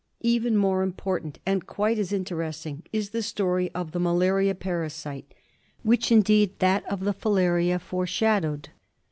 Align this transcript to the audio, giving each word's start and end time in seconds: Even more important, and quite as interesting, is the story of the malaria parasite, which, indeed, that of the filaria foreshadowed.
Even 0.23 0.57
more 0.57 0.81
important, 0.81 1.37
and 1.45 1.67
quite 1.67 1.99
as 1.99 2.11
interesting, 2.11 2.81
is 2.91 3.11
the 3.11 3.21
story 3.21 3.69
of 3.75 3.91
the 3.91 3.99
malaria 3.99 4.55
parasite, 4.55 5.31
which, 5.83 6.11
indeed, 6.11 6.57
that 6.57 6.83
of 6.87 7.01
the 7.03 7.13
filaria 7.13 7.79
foreshadowed. 7.79 8.69